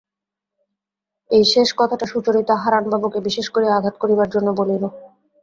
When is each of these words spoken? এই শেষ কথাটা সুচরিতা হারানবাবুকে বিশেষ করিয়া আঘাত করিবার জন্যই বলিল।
এই 1.31 1.43
শেষ 1.53 1.69
কথাটা 1.79 2.05
সুচরিতা 2.11 2.55
হারানবাবুকে 2.63 3.19
বিশেষ 3.27 3.47
করিয়া 3.53 3.73
আঘাত 3.75 3.95
করিবার 4.01 4.27
জন্যই 4.33 4.57
বলিল। 4.59 4.83